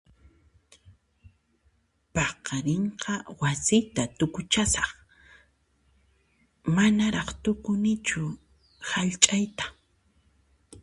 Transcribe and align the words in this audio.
Paqarinqa 2.13 3.13
wasita 3.41 4.03
tukuchasaq, 4.17 4.89
manaraq 6.75 7.29
tukunichu 7.43 8.23
hallch'ayta. 8.89 9.65